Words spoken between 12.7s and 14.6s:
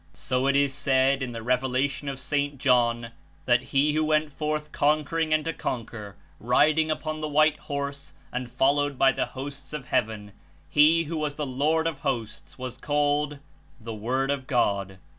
called: The Word of